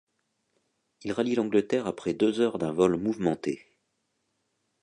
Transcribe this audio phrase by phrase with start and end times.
[1.03, 3.67] Ils rallient l'Angleterre après deux heures d'un vol mouvementé.